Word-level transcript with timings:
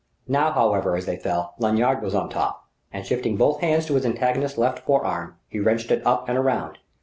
Now, 0.27 0.51
however, 0.51 0.95
as 0.95 1.05
they 1.05 1.15
fell, 1.17 1.53
Lanyard 1.59 2.01
was 2.01 2.15
on 2.15 2.27
top: 2.29 2.65
and 2.91 3.05
shifting 3.05 3.37
both 3.37 3.59
hands 3.61 3.85
to 3.85 3.93
his 3.93 4.03
antagonist's 4.03 4.57
left 4.57 4.79
forearm, 4.79 5.35
he 5.47 5.59
wrenched 5.59 5.91
it 5.91 6.03
up 6.07 6.27
and 6.27 6.39
around. 6.39 6.79